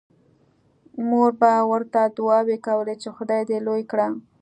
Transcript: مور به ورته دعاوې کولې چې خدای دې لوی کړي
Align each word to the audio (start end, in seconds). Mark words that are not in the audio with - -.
مور 1.09 1.29
به 1.39 1.51
ورته 1.71 2.01
دعاوې 2.17 2.57
کولې 2.67 2.95
چې 3.01 3.09
خدای 3.17 3.41
دې 3.49 3.57
لوی 3.67 3.83
کړي 3.91 4.09